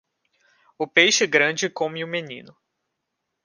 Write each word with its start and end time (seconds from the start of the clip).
O 0.79 0.87
peixe 0.87 1.27
grande 1.27 1.69
come 1.69 2.03
o 2.03 2.07
menino. 2.07 2.57